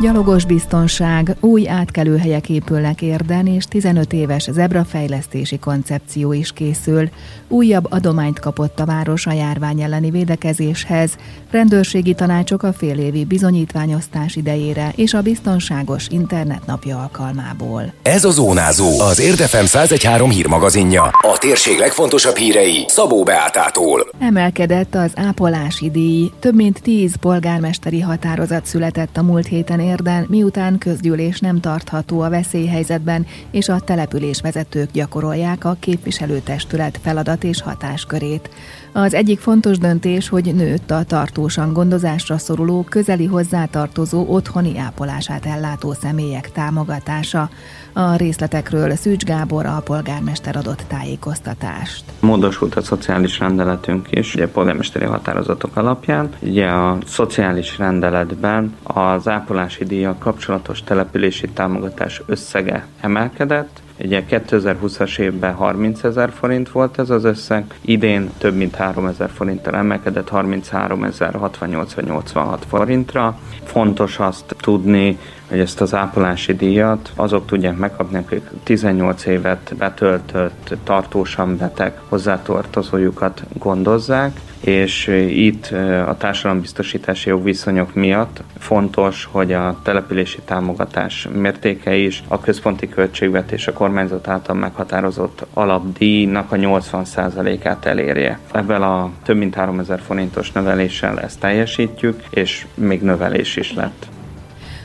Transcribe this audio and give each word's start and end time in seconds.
Gyalogos 0.00 0.44
biztonság, 0.44 1.36
új 1.40 1.68
átkelőhelyek 1.68 2.48
épülnek 2.48 3.02
Érden, 3.02 3.46
és 3.46 3.64
15 3.64 4.12
éves 4.12 4.48
zebrafejlesztési 4.52 5.58
koncepció 5.58 6.32
is 6.32 6.52
készül. 6.52 7.08
Újabb 7.48 7.86
adományt 7.90 8.38
kapott 8.38 8.80
a 8.80 8.84
város 8.84 9.26
a 9.26 9.32
járvány 9.32 9.80
elleni 9.80 10.10
védekezéshez, 10.10 11.16
rendőrségi 11.50 12.14
tanácsok 12.14 12.62
a 12.62 12.72
félévi 12.72 13.24
bizonyítványosztás 13.24 14.36
idejére 14.36 14.92
és 14.96 15.14
a 15.14 15.22
biztonságos 15.22 16.06
internet 16.08 16.66
napja 16.66 16.98
alkalmából. 16.98 17.92
Ez 18.02 18.24
a 18.24 18.30
Zónázó, 18.30 19.00
az 19.00 19.20
Érdefem 19.20 19.64
1013 19.64 20.30
hírmagazinja. 20.30 21.02
A 21.02 21.38
térség 21.38 21.78
legfontosabb 21.78 22.36
hírei 22.36 22.84
Szabó 22.86 23.22
Beátától. 23.22 24.08
Emelkedett 24.18 24.94
az 24.94 25.12
ápolási 25.14 25.90
díj. 25.90 26.30
Több 26.38 26.54
mint 26.54 26.82
10 26.82 27.16
polgármesteri 27.16 28.00
határozat 28.00 28.66
született 28.66 29.16
a 29.16 29.22
múlt 29.22 29.46
héten 29.46 29.80
Miután 30.28 30.78
közgyűlés 30.78 31.40
nem 31.40 31.60
tartható 31.60 32.20
a 32.20 32.28
veszélyhelyzetben, 32.28 33.26
és 33.50 33.68
a 33.68 33.80
település 33.80 34.40
vezetők 34.40 34.90
gyakorolják 34.92 35.64
a 35.64 35.76
képviselőtestület 35.80 36.98
feladat 37.02 37.44
és 37.44 37.62
hatáskörét. 37.62 38.50
Az 38.94 39.14
egyik 39.14 39.38
fontos 39.38 39.78
döntés, 39.78 40.28
hogy 40.28 40.54
nőtt 40.54 40.90
a 40.90 41.04
tartósan 41.04 41.72
gondozásra 41.72 42.38
szoruló, 42.38 42.86
közeli 42.88 43.26
hozzátartozó 43.26 44.26
otthoni 44.28 44.78
ápolását 44.78 45.46
ellátó 45.46 45.92
személyek 45.92 46.52
támogatása. 46.52 47.48
A 47.92 48.16
részletekről 48.16 48.94
Szűcs 48.94 49.24
Gábor 49.24 49.66
a 49.66 49.80
polgármester 49.84 50.56
adott 50.56 50.84
tájékoztatást. 50.88 52.04
Módosult 52.20 52.74
a 52.74 52.82
szociális 52.82 53.38
rendeletünk 53.38 54.06
is, 54.10 54.34
ugye 54.34 54.48
polgármesteri 54.48 55.04
határozatok 55.04 55.76
alapján. 55.76 56.28
Ugye 56.40 56.66
a 56.66 56.98
szociális 57.06 57.78
rendeletben 57.78 58.74
az 58.82 59.28
ápolási 59.28 59.84
díjak 59.84 60.18
kapcsolatos 60.18 60.82
települési 60.82 61.48
támogatás 61.48 62.22
összege 62.26 62.86
emelkedett, 63.00 63.81
Ugye 63.98 64.24
2020-as 64.30 65.18
évben 65.18 65.54
30 65.54 66.04
ezer 66.04 66.30
forint 66.30 66.70
volt 66.70 66.98
ez 66.98 67.10
az 67.10 67.24
összeg, 67.24 67.64
idén 67.80 68.30
több 68.38 68.54
mint 68.54 68.74
3 68.74 69.06
ezer 69.06 69.30
forinttal 69.30 69.74
emelkedett 69.74 70.28
33 70.28 71.04
ezer 71.04 71.34
68 71.34 71.94
vagy 71.94 72.04
86 72.04 72.64
forintra. 72.68 73.38
Fontos 73.64 74.18
azt 74.18 74.56
tudni, 74.60 75.18
hogy 75.52 75.60
ezt 75.60 75.80
az 75.80 75.94
ápolási 75.94 76.54
díjat 76.54 77.12
azok 77.16 77.46
tudják 77.46 77.76
megkapni, 77.76 78.18
akik 78.18 78.42
18 78.62 79.26
évet 79.26 79.74
betöltött, 79.78 80.74
tartósan 80.84 81.56
beteg 81.56 81.98
hozzátartozójukat 82.08 83.42
gondozzák, 83.58 84.40
és 84.60 85.06
itt 85.28 85.66
a 86.06 86.16
társadalombiztosítási 86.18 87.28
jogviszonyok 87.28 87.94
miatt 87.94 88.42
fontos, 88.58 89.28
hogy 89.30 89.52
a 89.52 89.80
települési 89.82 90.38
támogatás 90.44 91.28
mértéke 91.32 91.94
is 91.94 92.22
a 92.28 92.40
központi 92.40 92.88
költségvetés 92.88 93.66
a 93.66 93.72
kormányzat 93.72 94.28
által 94.28 94.54
meghatározott 94.54 95.46
alapdíjnak 95.54 96.52
a 96.52 96.56
80%-át 96.56 97.86
elérje. 97.86 98.38
Ebben 98.52 98.82
a 98.82 99.10
több 99.22 99.36
mint 99.36 99.54
3000 99.54 100.00
forintos 100.00 100.52
növeléssel 100.52 101.20
ezt 101.20 101.40
teljesítjük, 101.40 102.22
és 102.30 102.66
még 102.74 103.02
növelés 103.02 103.56
is 103.56 103.74
lett. 103.74 104.06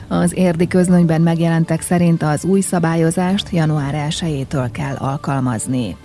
Az 0.08 0.36
érdi 0.36 0.66
közlönyben 0.66 1.20
megjelentek 1.20 1.80
szerint 1.80 2.22
az 2.22 2.44
új 2.44 2.60
szabályozást 2.60 3.50
január 3.50 4.06
1-től 4.08 4.68
kell 4.72 4.94
alkalmazni. 4.94 5.96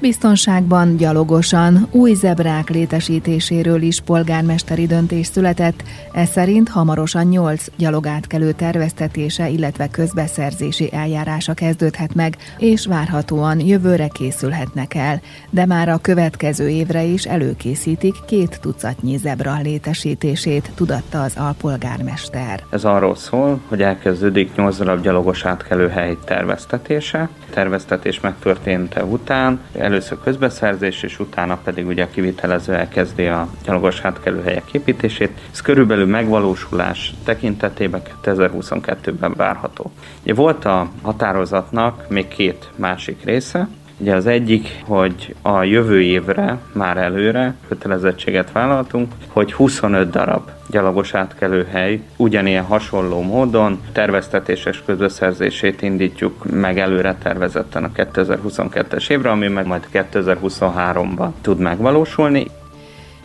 Biztonságban, 0.00 0.96
gyalogosan, 0.96 1.88
új 1.90 2.14
zebrák 2.14 2.70
létesítéséről 2.70 3.82
is 3.82 4.00
polgármesteri 4.00 4.86
döntés 4.86 5.26
született, 5.26 5.82
ez 6.12 6.28
szerint 6.28 6.68
hamarosan 6.68 7.26
8 7.26 7.66
gyalogátkelő 7.76 8.52
terveztetése, 8.52 9.48
illetve 9.48 9.88
közbeszerzési 9.88 10.88
eljárása 10.92 11.54
kezdődhet 11.54 12.14
meg, 12.14 12.36
és 12.58 12.86
várhatóan 12.86 13.60
jövőre 13.60 14.08
készülhetnek 14.08 14.94
el, 14.94 15.20
de 15.50 15.66
már 15.66 15.88
a 15.88 15.98
következő 15.98 16.68
évre 16.68 17.02
is 17.02 17.24
előkészítik 17.24 18.14
két 18.26 18.58
tucatnyi 18.60 19.16
zebra 19.16 19.58
létesítését, 19.62 20.70
tudatta 20.74 21.22
az 21.22 21.36
alpolgármester. 21.36 22.62
Ez 22.70 22.84
arról 22.84 23.16
szól, 23.16 23.60
hogy 23.68 23.82
elkezdődik 23.82 24.54
8 24.54 24.76
darab 24.76 25.02
gyalogos 25.02 25.44
átkelőhely 25.44 26.16
terveztetése. 26.24 27.28
Terveztetés 27.50 28.20
megtörténte 28.20 29.04
után 29.04 29.60
először 29.88 30.18
közbeszerzés, 30.24 31.02
és 31.02 31.18
utána 31.18 31.56
pedig 31.64 31.86
ugye 31.86 32.02
a 32.02 32.10
kivitelező 32.10 32.74
elkezdi 32.74 33.26
a 33.26 33.48
gyalogos 33.64 34.00
átkelőhelyek 34.00 34.72
építését. 34.72 35.40
Ez 35.52 35.60
körülbelül 35.60 36.06
megvalósulás 36.06 37.14
tekintetében 37.24 38.02
2022-ben 38.22 39.34
várható. 39.36 39.90
Ugye 40.22 40.34
volt 40.34 40.64
a 40.64 40.88
határozatnak 41.02 42.08
még 42.08 42.28
két 42.28 42.70
másik 42.76 43.24
része, 43.24 43.68
Ugye 44.00 44.14
az 44.14 44.26
egyik, 44.26 44.82
hogy 44.84 45.34
a 45.42 45.62
jövő 45.62 46.02
évre 46.02 46.58
már 46.72 46.96
előre 46.96 47.54
kötelezettséget 47.68 48.52
vállaltunk, 48.52 49.12
hogy 49.28 49.52
25 49.52 50.10
darab 50.10 50.50
gyalogos 50.70 51.14
átkelőhely 51.14 52.00
ugyanilyen 52.16 52.64
hasonló 52.64 53.22
módon 53.22 53.80
terveztetéses 53.92 54.82
közbeszerzését 54.86 55.82
indítjuk 55.82 56.50
meg 56.50 56.78
előre 56.78 57.16
tervezetten 57.22 57.84
a 57.84 57.90
2022-es 57.94 59.10
évre, 59.10 59.30
ami 59.30 59.48
meg 59.48 59.66
majd 59.66 59.88
2023-ban 59.92 61.30
tud 61.40 61.58
megvalósulni. 61.58 62.46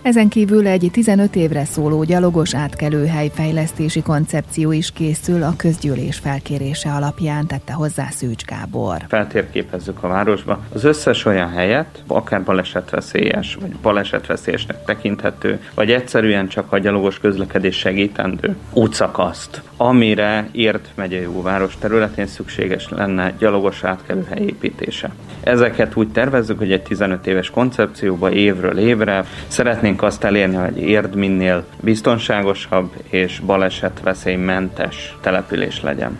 Ezen 0.04 0.30
kívül 0.30 0.68
egy 0.68 0.90
15 0.92 1.36
évre 1.36 1.66
szóló 1.66 2.04
gyalogos 2.04 2.56
átkelőhely 2.56 3.32
fejlesztési 3.34 4.02
koncepció 4.02 4.72
is 4.72 4.92
készül 4.92 5.44
a 5.44 5.54
közgyűlés 5.58 6.18
felkérése 6.18 6.92
alapján, 6.92 7.48
tette 7.48 7.74
hozzá 7.74 8.08
Szűcs 8.10 8.46
Gábor. 8.46 8.98
Feltérképezzük 9.08 10.04
a 10.04 10.08
városba 10.08 10.60
az 10.74 10.84
összes 10.84 11.26
olyan 11.26 11.50
helyet, 11.50 12.04
akár 12.08 12.44
balesetveszélyes, 12.44 13.58
vagy 13.62 13.70
balesetveszélyesnek 13.82 14.86
tekinthető, 14.86 15.60
vagy 15.76 15.92
egyszerűen 15.92 16.48
csak 16.48 16.72
a 16.72 16.78
gyalogos 16.78 17.20
közlekedés 17.20 17.78
segítendő 17.78 18.56
útszakaszt, 18.74 19.62
amire 19.78 20.48
ért 20.52 20.90
megyei 20.96 21.28
város 21.42 21.78
területén 21.80 22.28
szükséges 22.28 22.90
lenne 22.90 23.34
gyalogos 23.38 23.84
átkelőhely 23.84 24.42
építése. 24.42 25.12
Ezeket 25.44 25.96
úgy 25.96 26.12
tervezzük, 26.12 26.58
hogy 26.58 26.72
egy 26.72 26.82
15 26.82 27.28
éves 27.28 27.50
koncepcióba 27.50 28.32
évről 28.32 28.78
évre 28.78 29.26
szeretnénk 29.48 29.93
Szeretnénk 29.94 30.14
azt 30.14 30.24
elérni, 30.24 30.56
hogy 30.56 30.78
Érd 30.78 31.16
minél 31.16 31.66
biztonságosabb 31.82 32.92
és 33.10 33.40
balesetveszélymentes 33.46 35.18
település 35.22 35.82
legyen. 35.82 36.20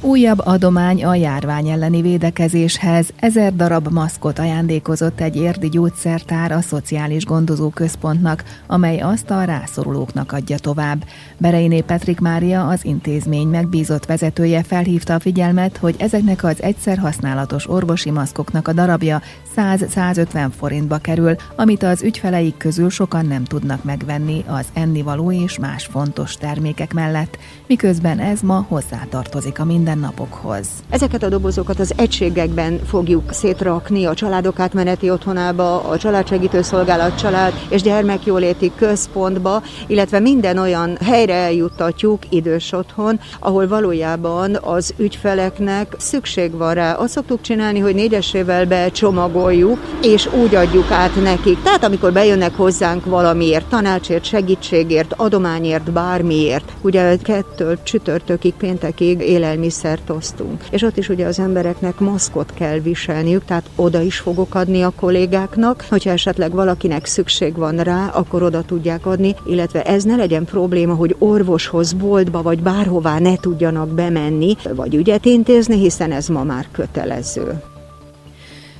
Újabb 0.00 0.38
adomány 0.44 1.04
a 1.04 1.14
járvány 1.14 1.68
elleni 1.68 2.02
védekezéshez. 2.02 3.12
Ezer 3.16 3.54
darab 3.54 3.88
maszkot 3.92 4.38
ajándékozott 4.38 5.20
egy 5.20 5.36
érdi 5.36 5.68
gyógyszertár 5.68 6.52
a 6.52 6.60
Szociális 6.60 7.24
Gondozó 7.24 7.68
Központnak, 7.68 8.44
amely 8.66 8.98
azt 8.98 9.30
a 9.30 9.44
rászorulóknak 9.44 10.32
adja 10.32 10.58
tovább. 10.58 11.04
Bereiné 11.38 11.80
Petrik 11.80 12.20
Mária, 12.20 12.66
az 12.68 12.84
intézmény 12.84 13.48
megbízott 13.48 14.06
vezetője 14.06 14.62
felhívta 14.62 15.14
a 15.14 15.20
figyelmet, 15.20 15.76
hogy 15.76 15.94
ezeknek 15.98 16.44
az 16.44 16.62
egyszer 16.62 16.98
használatos 16.98 17.68
orvosi 17.68 18.10
maszkoknak 18.10 18.68
a 18.68 18.72
darabja 18.72 19.22
100-150 19.56 20.48
forintba 20.58 20.98
kerül, 20.98 21.34
amit 21.56 21.82
az 21.82 22.02
ügyfeleik 22.02 22.56
közül 22.56 22.90
sokan 22.90 23.26
nem 23.26 23.44
tudnak 23.44 23.84
megvenni 23.84 24.44
az 24.46 24.66
ennivaló 24.72 25.32
és 25.32 25.58
más 25.58 25.84
fontos 25.84 26.34
termékek 26.36 26.92
mellett, 26.92 27.38
miközben 27.66 28.18
ez 28.18 28.40
ma 28.40 28.64
hozzátartozik 28.68 29.58
a 29.58 29.64
mindennapokhoz. 29.64 30.68
Ezeket 30.90 31.22
a 31.22 31.28
dobozokat 31.28 31.78
az 31.78 31.92
egységekben 31.96 32.80
fogjuk 32.84 33.32
szétrakni 33.32 34.04
a 34.04 34.14
családok 34.14 34.60
átmeneti 34.60 35.10
otthonába, 35.10 35.88
a 35.88 35.98
családsegítő 35.98 36.62
szolgálat 36.62 37.18
család 37.18 37.52
és 37.68 37.82
gyermekjóléti 37.82 38.72
központba, 38.76 39.62
illetve 39.86 40.20
minden 40.20 40.58
olyan 40.58 40.96
helyre 41.00 41.34
eljuttatjuk 41.34 42.22
idős 42.28 42.72
otthon, 42.72 43.20
ahol 43.40 43.68
valójában 43.68 44.58
az 44.62 44.94
ügyfeleknek 44.96 45.94
szükség 45.98 46.52
van 46.52 46.74
rá. 46.74 46.92
Azt 46.92 47.12
szoktuk 47.12 47.40
csinálni, 47.40 47.78
hogy 47.78 47.94
négyesével 47.94 48.66
becsomagol 48.66 49.45
pakoljuk, 49.46 49.78
és 50.02 50.28
úgy 50.32 50.54
adjuk 50.54 50.90
át 50.90 51.22
nekik. 51.22 51.62
Tehát 51.62 51.84
amikor 51.84 52.12
bejönnek 52.12 52.54
hozzánk 52.56 53.04
valamiért, 53.04 53.66
tanácsért, 53.66 54.24
segítségért, 54.24 55.12
adományért, 55.16 55.92
bármiért, 55.92 56.72
ugye 56.80 57.16
kettől 57.16 57.82
csütörtökig, 57.82 58.54
péntekig 58.54 59.20
élelmiszert 59.20 60.10
osztunk. 60.10 60.64
És 60.70 60.82
ott 60.82 60.96
is 60.96 61.08
ugye 61.08 61.26
az 61.26 61.38
embereknek 61.38 61.98
maszkot 61.98 62.52
kell 62.54 62.78
viselniük, 62.78 63.44
tehát 63.44 63.70
oda 63.76 64.00
is 64.00 64.18
fogok 64.18 64.54
adni 64.54 64.82
a 64.82 64.92
kollégáknak, 64.96 65.84
hogyha 65.88 66.10
esetleg 66.10 66.52
valakinek 66.52 67.04
szükség 67.04 67.56
van 67.56 67.76
rá, 67.76 68.06
akkor 68.06 68.42
oda 68.42 68.62
tudják 68.62 69.06
adni, 69.06 69.34
illetve 69.46 69.82
ez 69.82 70.02
ne 70.02 70.16
legyen 70.16 70.44
probléma, 70.44 70.94
hogy 70.94 71.16
orvoshoz, 71.18 71.92
boltba 71.92 72.42
vagy 72.42 72.62
bárhová 72.62 73.18
ne 73.18 73.36
tudjanak 73.36 73.88
bemenni, 73.88 74.56
vagy 74.74 74.94
ügyet 74.94 75.24
intézni, 75.24 75.78
hiszen 75.78 76.12
ez 76.12 76.28
ma 76.28 76.42
már 76.42 76.68
kötelező. 76.72 77.62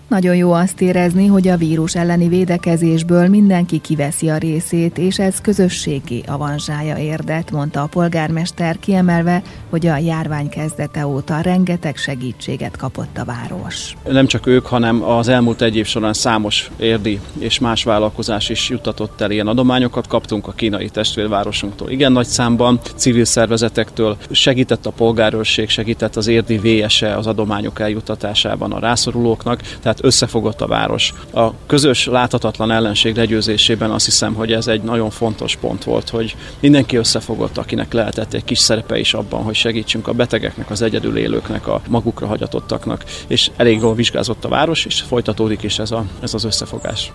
Nagyon 0.09 0.37
jó 0.37 0.53
azt 0.53 0.81
érezni, 0.81 1.27
hogy 1.27 1.49
a 1.49 1.57
vírus 1.57 1.95
elleni 1.95 2.29
védekezésből 2.29 3.29
mindenki 3.29 3.79
kiveszi 3.79 4.29
a 4.29 4.37
részét, 4.37 4.99
és 4.99 5.19
ez 5.19 5.41
közösségi 5.41 6.23
avanzsája 6.27 6.97
érdet, 6.97 7.51
mondta 7.51 7.83
a 7.83 7.87
polgármester, 7.87 8.79
kiemelve, 8.79 9.43
hogy 9.71 9.87
a 9.87 9.97
járvány 9.97 10.49
kezdete 10.49 11.07
óta 11.07 11.41
rengeteg 11.41 11.97
segítséget 11.97 12.77
kapott 12.77 13.19
a 13.19 13.25
város. 13.25 13.97
Nem 14.09 14.27
csak 14.27 14.47
ők, 14.47 14.67
hanem 14.67 15.03
az 15.03 15.29
elmúlt 15.29 15.63
egy 15.63 15.77
év 15.77 15.87
során 15.87 16.13
számos 16.13 16.71
érdi 16.77 17.21
és 17.39 17.59
más 17.59 17.85
vállalkozás 17.85 18.49
is 18.49 18.69
juttatott 18.69 19.21
el 19.21 19.31
ilyen 19.31 19.47
adományokat. 19.47 20.07
Kaptunk 20.07 20.47
a 20.47 20.53
kínai 20.53 20.89
testvérvárosunktól 20.89 21.91
igen 21.91 22.13
nagy 22.13 22.27
számban, 22.27 22.81
civil 22.95 23.25
szervezetektől, 23.25 24.17
segített 24.31 24.87
a 24.87 24.91
polgárőrség, 24.91 25.69
segített 25.69 26.17
az 26.17 26.27
érdi 26.27 26.59
VSE 26.59 27.17
az 27.17 27.27
adományok 27.27 27.81
eljutatásában 27.81 28.73
a 28.73 28.79
rászorulóknak, 28.79 29.61
tehát 29.81 29.96
tehát 29.97 30.15
összefogott 30.15 30.61
a 30.61 30.67
város. 30.67 31.13
A 31.33 31.51
közös 31.67 32.07
láthatatlan 32.07 32.71
ellenség 32.71 33.17
legyőzésében 33.17 33.91
azt 33.91 34.05
hiszem, 34.05 34.35
hogy 34.35 34.53
ez 34.53 34.67
egy 34.67 34.83
nagyon 34.83 35.11
fontos 35.11 35.57
pont 35.57 35.85
volt, 35.85 36.09
hogy 36.09 36.37
mindenki 36.61 36.97
összefogott, 36.97 37.59
akinek 37.59 37.93
lehetett 37.93 38.33
egy 38.33 38.45
kis 38.45 38.59
szerepe 38.59 38.99
is 38.99 39.15
abban, 39.15 39.43
hogy 39.43 39.55
segítsünk 39.55 40.09
a 40.09 40.13
betegeknek, 40.13 40.71
az 40.71 40.83
egyedül 40.83 41.17
élőknek, 41.17 41.67
a 41.67 41.81
magukra 41.89 42.27
hagyatottaknak, 42.27 43.05
és 43.27 43.51
elég 43.57 43.81
jól 43.81 43.95
vizsgázott 43.95 44.45
a 44.45 44.49
város, 44.49 44.85
és 44.85 45.01
folytatódik 45.01 45.63
is 45.63 45.79
ez, 45.79 45.91
a, 45.91 46.05
ez 46.21 46.35
az 46.35 46.45
összefogás. 46.45 47.13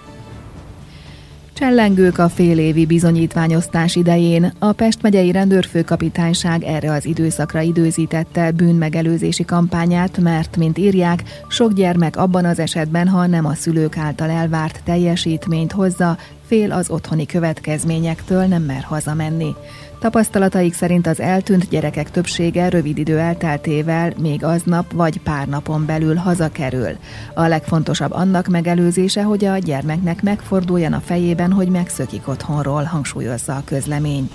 Csellengők 1.61 2.17
a 2.17 2.29
félévi 2.29 2.85
bizonyítványosztás 2.85 3.95
idején 3.95 4.53
a 4.59 4.71
Pest 4.71 5.01
megyei 5.01 5.31
rendőrfőkapitányság 5.31 6.63
erre 6.63 6.91
az 6.91 7.05
időszakra 7.05 7.61
időzítette 7.61 8.51
bűnmegelőzési 8.51 9.45
kampányát, 9.45 10.17
mert, 10.17 10.57
mint 10.57 10.77
írják, 10.77 11.23
sok 11.47 11.73
gyermek 11.73 12.17
abban 12.17 12.45
az 12.45 12.59
esetben, 12.59 13.07
ha 13.07 13.27
nem 13.27 13.45
a 13.45 13.53
szülők 13.53 13.97
által 13.97 14.29
elvárt 14.29 14.81
teljesítményt 14.83 15.71
hozza, 15.71 16.17
fél 16.45 16.71
az 16.71 16.89
otthoni 16.89 17.25
következményektől, 17.25 18.43
nem 18.43 18.63
mer 18.63 18.83
hazamenni. 18.83 19.55
Tapasztalataik 20.01 20.73
szerint 20.73 21.07
az 21.07 21.19
eltűnt 21.19 21.69
gyerekek 21.69 22.11
többsége 22.11 22.69
rövid 22.69 22.97
idő 22.97 23.19
elteltével 23.19 24.13
még 24.21 24.43
aznap 24.43 24.91
vagy 24.91 25.21
pár 25.21 25.47
napon 25.47 25.85
belül 25.85 26.15
hazakerül. 26.15 26.97
A 27.33 27.47
legfontosabb 27.47 28.11
annak 28.11 28.47
megelőzése, 28.47 29.23
hogy 29.23 29.45
a 29.45 29.57
gyermeknek 29.57 30.21
megforduljon 30.21 30.93
a 30.93 30.99
fejében, 30.99 31.51
hogy 31.51 31.67
megszökik 31.67 32.27
otthonról, 32.27 32.83
hangsúlyozza 32.83 33.55
a 33.55 33.63
közlemény. 33.65 34.29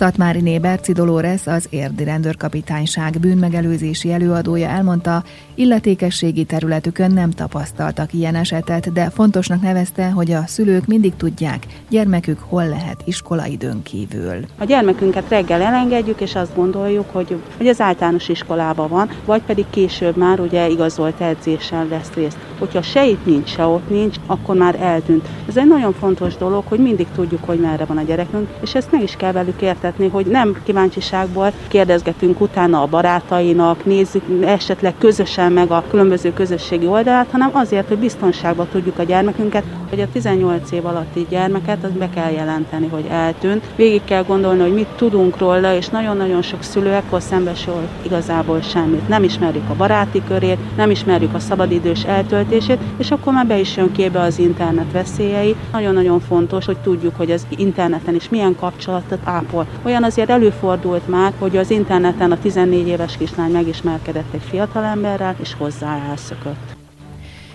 Szatmári 0.00 0.58
Berci 0.58 0.92
Dolores, 0.92 1.46
az 1.46 1.66
érdi 1.70 2.04
rendőrkapitányság 2.04 3.18
bűnmegelőzési 3.20 4.12
előadója 4.12 4.68
elmondta, 4.68 5.22
illetékességi 5.54 6.44
területükön 6.44 7.10
nem 7.10 7.30
tapasztaltak 7.30 8.12
ilyen 8.12 8.34
esetet, 8.34 8.92
de 8.92 9.10
fontosnak 9.10 9.62
nevezte, 9.62 10.10
hogy 10.10 10.30
a 10.32 10.46
szülők 10.46 10.86
mindig 10.86 11.16
tudják, 11.16 11.66
gyermekük 11.88 12.38
hol 12.38 12.68
lehet 12.68 13.02
iskolaidőn 13.04 13.82
kívül. 13.82 14.44
A 14.58 14.64
gyermekünket 14.64 15.28
reggel 15.28 15.62
elengedjük, 15.62 16.20
és 16.20 16.34
azt 16.34 16.54
gondoljuk, 16.54 17.10
hogy, 17.12 17.36
hogy 17.56 17.68
az 17.68 17.80
általános 17.80 18.28
iskolában 18.28 18.88
van, 18.88 19.10
vagy 19.24 19.42
pedig 19.42 19.64
később 19.70 20.16
már 20.16 20.40
ugye 20.40 20.68
igazolt 20.68 21.20
edzésen 21.20 21.86
lesz 21.88 22.10
részt. 22.14 22.38
Hogyha 22.58 22.82
se 22.82 23.06
itt 23.06 23.26
nincs, 23.26 23.48
se 23.48 23.64
ott 23.64 23.90
nincs, 23.90 24.16
akkor 24.26 24.56
már 24.56 24.76
eltűnt. 24.80 25.28
Ez 25.48 25.56
egy 25.56 25.68
nagyon 25.68 25.92
fontos 25.92 26.36
dolog, 26.36 26.64
hogy 26.66 26.78
mindig 26.78 27.06
tudjuk, 27.14 27.44
hogy 27.44 27.60
merre 27.60 27.84
van 27.84 27.96
a 27.96 28.02
gyerekünk, 28.02 28.48
és 28.62 28.74
ezt 28.74 28.92
meg 28.92 29.02
is 29.02 29.16
kell 29.16 29.32
velük 29.32 29.62
értetni 29.62 29.88
értetni, 29.90 30.08
hogy 30.08 30.26
nem 30.26 30.56
kíváncsiságból 30.64 31.52
kérdezgetünk 31.68 32.40
utána 32.40 32.82
a 32.82 32.86
barátainak, 32.86 33.84
nézzük 33.84 34.22
esetleg 34.44 34.94
közösen 34.98 35.52
meg 35.52 35.70
a 35.70 35.84
különböző 35.90 36.32
közösségi 36.32 36.86
oldalát, 36.86 37.30
hanem 37.30 37.50
azért, 37.52 37.88
hogy 37.88 37.98
biztonságban 37.98 38.68
tudjuk 38.68 38.98
a 38.98 39.02
gyermekünket, 39.02 39.64
hogy 39.88 40.00
a 40.00 40.08
18 40.12 40.72
év 40.72 40.86
alatti 40.86 41.26
gyermeket 41.28 41.84
az 41.84 41.90
be 41.98 42.08
kell 42.10 42.30
jelenteni, 42.30 42.88
hogy 42.88 43.06
eltűnt. 43.10 43.64
Végig 43.76 44.04
kell 44.04 44.22
gondolni, 44.22 44.60
hogy 44.60 44.74
mit 44.74 44.86
tudunk 44.96 45.38
róla, 45.38 45.74
és 45.74 45.88
nagyon-nagyon 45.88 46.42
sok 46.42 46.62
szülő 46.62 46.92
ekkor 46.92 47.22
szembesül 47.22 47.88
igazából 48.02 48.60
semmit. 48.60 49.08
Nem 49.08 49.22
ismerjük 49.22 49.70
a 49.70 49.74
baráti 49.74 50.22
körét, 50.28 50.76
nem 50.76 50.90
ismerjük 50.90 51.34
a 51.34 51.38
szabadidős 51.38 52.04
eltöltését, 52.04 52.78
és 52.96 53.10
akkor 53.10 53.32
már 53.32 53.46
be 53.46 53.58
is 53.58 53.76
jön 53.76 53.92
képbe 53.92 54.20
az 54.20 54.38
internet 54.38 54.92
veszélyei. 54.92 55.56
Nagyon-nagyon 55.72 56.20
fontos, 56.20 56.64
hogy 56.64 56.78
tudjuk, 56.78 57.16
hogy 57.16 57.30
az 57.30 57.46
interneten 57.48 58.14
is 58.14 58.28
milyen 58.28 58.54
kapcsolatot 58.54 59.18
ápol 59.24 59.66
olyan 59.82 60.04
azért 60.04 60.30
előfordult 60.30 61.08
már, 61.08 61.32
hogy 61.38 61.56
az 61.56 61.70
interneten 61.70 62.32
a 62.32 62.38
14 62.38 62.86
éves 62.86 63.16
kislány 63.16 63.50
megismerkedett 63.50 64.32
egy 64.32 64.42
fiatalemberrel, 64.42 65.36
és 65.40 65.54
hozzá 65.58 65.98
elszökött. 66.08 66.79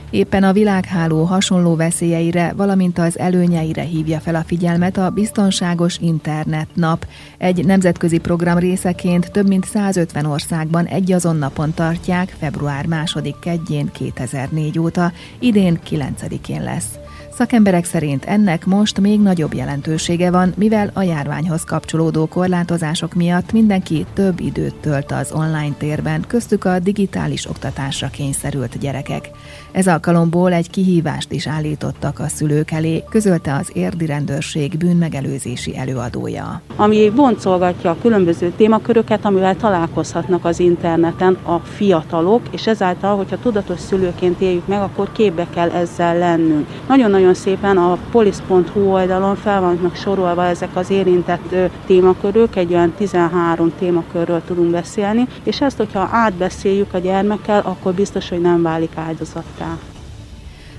Éppen 0.10 0.44
a 0.44 0.54
világháló 0.54 1.24
hasonló 1.24 1.76
veszélyeire, 1.76 2.54
valamint 2.56 2.98
az 2.98 3.20
előnyeire 3.20 3.82
hívja 3.82 4.20
fel 4.20 4.36
a 4.36 4.44
figyelmet 4.44 4.98
a 4.98 5.10
Biztonságos 5.10 5.98
Internet 5.98 6.68
Nap. 6.74 7.08
Egy 7.38 7.66
nemzetközi 7.66 8.18
program 8.18 8.58
részeként 8.58 9.32
több 9.32 9.48
mint 9.48 9.66
150 9.66 10.26
országban 10.26 10.86
egy 10.86 11.12
azon 11.12 11.36
napon 11.36 11.74
tartják, 11.74 12.36
február 12.40 12.86
2. 13.14 13.34
kedjén 13.42 13.92
2004 13.92 14.80
óta, 14.80 15.12
idén 15.40 15.80
9-én 15.90 16.64
lesz. 16.64 16.98
Szakemberek 17.38 17.86
szerint 17.86 18.26
ennek 18.26 18.66
most 18.66 19.00
még 19.00 19.22
nagyobb 19.22 19.54
jelentősége 19.54 20.32
van, 20.32 20.54
mivel 20.58 20.92
a 20.94 21.02
járványhoz 21.02 21.64
kapcsolódó 21.64 22.26
korlátozások 22.26 23.14
miatt 23.14 23.52
mindenki 23.52 24.06
több 24.14 24.40
időt 24.40 24.76
tölt 24.76 25.12
az 25.12 25.32
online 25.32 25.76
térben, 25.78 26.24
köztük 26.28 26.66
a 26.66 26.80
digitális 26.80 27.50
oktatásra 27.50 28.08
kényszerült 28.08 28.80
gyerekek. 28.80 29.30
Ez 29.76 29.88
alkalomból 29.88 30.54
egy 30.54 30.70
kihívást 30.70 31.32
is 31.32 31.48
állítottak 31.48 32.20
a 32.20 32.28
szülők 32.28 32.72
elé, 32.72 33.04
közölte 33.10 33.56
az 33.56 33.70
érdi 33.74 34.06
rendőrség 34.06 34.78
bűnmegelőzési 34.78 35.78
előadója. 35.78 36.62
Ami 36.76 37.10
boncolgatja 37.10 37.90
a 37.90 37.98
különböző 38.02 38.54
témaköröket, 38.58 39.26
amivel 39.26 39.56
találkozhatnak 39.56 40.46
az 40.46 40.60
interneten 40.60 41.38
a 41.44 41.58
fiatalok, 41.58 42.42
és 42.52 42.68
ezáltal, 42.68 43.16
hogyha 43.16 43.40
tudatos 43.40 43.80
szülőként 43.80 44.42
éljük 44.42 44.68
meg, 44.68 44.82
akkor 44.82 45.12
képbe 45.12 45.48
kell 45.54 45.70
ezzel 45.70 46.18
lennünk. 46.18 46.68
Nagyon-nagyon 46.88 47.34
szépen 47.34 47.78
a 47.78 47.98
polisz.hu 48.12 48.80
oldalon 48.80 49.36
fel 49.36 49.62
vannak 49.62 49.96
sorolva 49.96 50.46
ezek 50.46 50.76
az 50.76 50.90
érintett 50.90 51.56
témakörök, 51.86 52.56
egy 52.56 52.74
olyan 52.74 52.94
13 52.98 53.74
témakörről 53.80 54.42
tudunk 54.46 54.72
beszélni, 54.72 55.28
és 55.44 55.62
ezt, 55.62 55.78
hogyha 55.78 56.10
átbeszéljük 56.12 56.94
a 56.94 56.98
gyermekkel, 56.98 57.62
akkor 57.66 57.94
biztos, 57.94 58.30
hogy 58.30 58.42
nem 58.42 58.62
válik 58.62 58.92
áldozattá. 58.96 59.65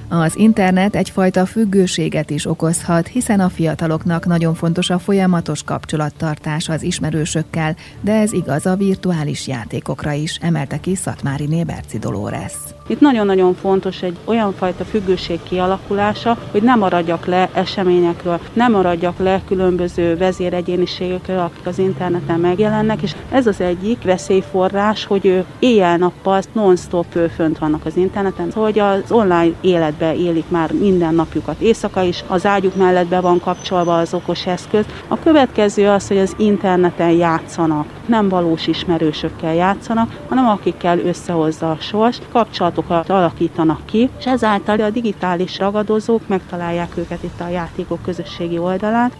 Az 0.08 0.36
internet 0.36 0.96
egyfajta 0.96 1.46
függőséget 1.46 2.30
is 2.30 2.46
okozhat, 2.46 3.06
hiszen 3.06 3.40
a 3.40 3.48
fiataloknak 3.48 4.26
nagyon 4.26 4.54
fontos 4.54 4.90
a 4.90 4.98
folyamatos 4.98 5.62
kapcsolattartás 5.62 6.68
az 6.68 6.82
ismerősökkel, 6.82 7.76
de 8.00 8.12
ez 8.12 8.32
igaz 8.32 8.66
a 8.66 8.76
virtuális 8.76 9.46
játékokra 9.46 10.12
is, 10.12 10.36
emelte 10.36 10.80
ki 10.80 10.94
Szatmári 10.94 11.46
Néberci 11.46 11.98
Dolores. 11.98 12.75
Itt 12.88 13.00
nagyon-nagyon 13.00 13.54
fontos 13.54 14.02
egy 14.02 14.16
olyan 14.24 14.52
fajta 14.52 14.84
függőség 14.84 15.38
kialakulása, 15.42 16.38
hogy 16.50 16.62
nem 16.62 16.78
maradjak 16.78 17.26
le 17.26 17.48
eseményekről, 17.52 18.40
nem 18.52 18.72
maradjak 18.72 19.18
le 19.18 19.40
különböző 19.46 20.16
vezéregyéniségekről, 20.16 21.38
akik 21.38 21.66
az 21.66 21.78
interneten 21.78 22.40
megjelennek, 22.40 23.02
és 23.02 23.14
ez 23.30 23.46
az 23.46 23.60
egyik 23.60 24.02
veszélyforrás, 24.02 25.04
hogy 25.04 25.26
ő 25.26 25.44
éjjel-nappal 25.58 26.42
non-stop 26.52 27.06
fönt 27.34 27.58
vannak 27.58 27.84
az 27.84 27.96
interneten, 27.96 28.52
hogy 28.54 28.78
az 28.78 29.10
online 29.10 29.54
életbe 29.60 30.14
élik 30.14 30.48
már 30.48 30.72
minden 30.72 31.14
napjukat. 31.14 31.60
Éjszaka 31.60 32.02
is 32.02 32.24
az 32.26 32.46
ágyuk 32.46 32.76
mellett 32.76 33.06
be 33.06 33.20
van 33.20 33.40
kapcsolva 33.40 33.98
az 33.98 34.14
okos 34.14 34.46
eszköz. 34.46 34.84
A 35.08 35.18
következő 35.18 35.88
az, 35.88 36.08
hogy 36.08 36.18
az 36.18 36.34
interneten 36.38 37.10
játszanak, 37.10 37.86
nem 38.06 38.28
valós 38.28 38.66
ismerősökkel 38.66 39.54
játszanak, 39.54 40.10
hanem 40.28 40.48
akikkel 40.48 40.98
összehozza 40.98 41.70
a 41.70 41.76
sors, 41.80 42.18
kapcsolat 42.32 42.75
kapcsolatokat 42.76 43.10
alakítanak 43.10 43.86
ki, 43.86 44.10
és 44.18 44.26
ezáltal 44.26 44.80
a 44.80 44.90
digitális 44.90 45.58
ragadozók 45.58 46.28
megtalálják 46.28 46.96
őket 46.96 47.22
itt 47.22 47.40
a 47.40 47.48
játékok 47.48 48.02
közösségi 48.02 48.58
oldalán. 48.58 49.12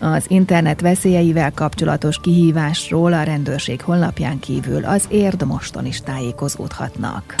Az 0.00 0.24
internet 0.28 0.80
veszélyeivel 0.80 1.52
kapcsolatos 1.52 2.20
kihívásról 2.20 3.12
a 3.12 3.22
rendőrség 3.22 3.82
honlapján 3.82 4.38
kívül 4.38 4.84
az 4.84 5.06
érd 5.08 5.46
moston 5.46 5.86
is 5.86 6.00
tájékozódhatnak. 6.00 7.34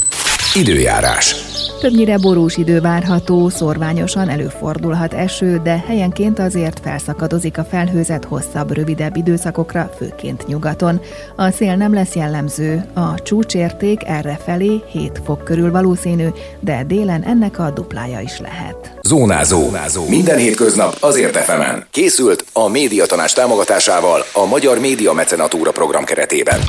Időjárás. 0.56 1.34
Többnyire 1.80 2.18
borús 2.18 2.56
idő 2.56 2.80
várható, 2.80 3.48
szorványosan 3.48 4.28
előfordulhat 4.28 5.14
eső, 5.14 5.60
de 5.62 5.84
helyenként 5.86 6.38
azért 6.38 6.80
felszakadozik 6.80 7.58
a 7.58 7.64
felhőzet 7.64 8.24
hosszabb, 8.24 8.72
rövidebb 8.72 9.16
időszakokra, 9.16 9.90
főként 9.96 10.46
nyugaton. 10.46 11.00
A 11.36 11.50
szél 11.50 11.76
nem 11.76 11.94
lesz 11.94 12.14
jellemző, 12.14 12.84
a 12.94 13.22
csúcsérték 13.22 14.00
erre 14.06 14.38
felé 14.44 14.82
7 14.90 15.20
fok 15.24 15.44
körül 15.44 15.70
valószínű, 15.70 16.26
de 16.60 16.84
délen 16.86 17.22
ennek 17.22 17.58
a 17.58 17.70
duplája 17.70 18.20
is 18.20 18.38
lehet. 18.40 18.98
Zónázó. 19.02 19.62
Zónázó. 19.62 20.08
Minden 20.08 20.38
hétköznap 20.38 20.96
azért 21.00 21.36
efemen. 21.36 21.86
Készült 21.90 22.44
a 22.52 22.68
médiatanás 22.68 23.32
támogatásával 23.32 24.24
a 24.32 24.46
Magyar 24.46 24.78
Média 24.78 25.12
Mecenatúra 25.12 25.70
program 25.70 26.04
keretében. 26.04 26.60